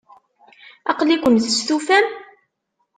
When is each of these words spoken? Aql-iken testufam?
Aql-iken 0.91 1.35
testufam? 1.43 2.05